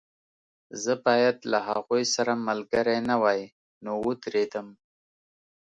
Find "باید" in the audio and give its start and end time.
1.05-1.37